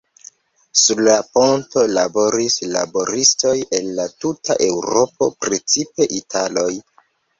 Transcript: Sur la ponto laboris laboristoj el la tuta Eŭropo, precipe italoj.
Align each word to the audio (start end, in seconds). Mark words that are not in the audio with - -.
Sur 0.83 1.01
la 1.07 1.17
ponto 1.37 1.83
laboris 1.97 2.57
laboristoj 2.77 3.53
el 3.81 3.91
la 4.01 4.07
tuta 4.25 4.57
Eŭropo, 4.69 5.29
precipe 5.47 6.09
italoj. 6.23 6.69